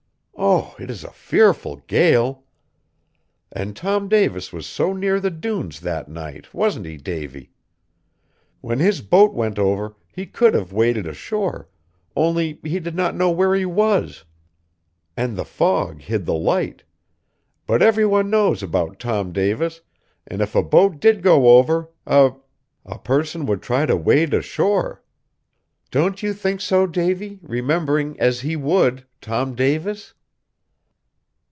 [0.43, 0.75] Oh!
[0.79, 2.43] it is a fearful gale!
[3.51, 7.51] And Tom Davis was so near the dunes that night, wasn't he, Davy?
[8.59, 11.69] When his boat went over, he could have waded ashore,
[12.15, 14.25] only he did not know where he was
[15.15, 16.83] and the fog hid the Light;
[17.67, 19.81] but every one knows about Tom Davis,
[20.25, 22.33] and if a boat did go over, a
[22.83, 25.03] a person would try to wade ashore.
[25.91, 30.15] Don't you think so, Davy, remembering, as he would, Tom Davis?"